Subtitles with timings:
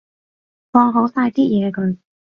[0.71, 1.95] 放好晒啲嘢佢